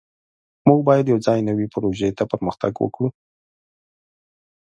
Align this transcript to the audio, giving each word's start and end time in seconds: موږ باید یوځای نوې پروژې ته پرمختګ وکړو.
موږ 0.67 0.79
باید 0.89 1.11
یوځای 1.13 1.39
نوې 1.49 1.65
پروژې 1.73 2.09
ته 2.17 2.23
پرمختګ 2.31 2.73
وکړو. 2.79 3.07